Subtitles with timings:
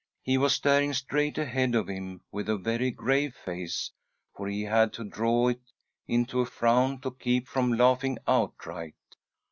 [0.23, 3.91] He was staring straight ahead of him with a very grave face,
[4.35, 5.61] for he had to draw it
[6.07, 8.95] into a frown to keep from laughing outright.